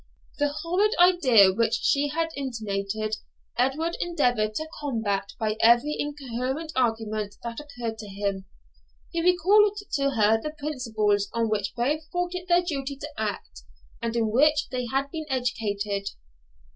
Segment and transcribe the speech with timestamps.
[0.39, 3.17] The horrid idea which she had intimated,
[3.55, 8.45] Edward endeavoured to combat by every incoherent argument that occurred to him.
[9.11, 13.61] He recalled to her the principles on which both thought it their duty to act,
[14.01, 16.09] and in which they had been educated.